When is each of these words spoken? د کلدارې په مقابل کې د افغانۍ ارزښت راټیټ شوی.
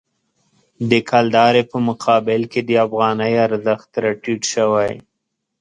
د 0.89 0.91
کلدارې 1.09 1.63
په 1.71 1.77
مقابل 1.87 2.41
کې 2.51 2.61
د 2.69 2.71
افغانۍ 2.85 3.33
ارزښت 3.47 3.89
راټیټ 4.03 4.41
شوی. 4.53 4.91